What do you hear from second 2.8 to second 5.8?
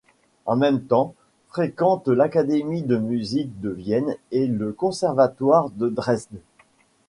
de musique de Vienne et le Conservatoire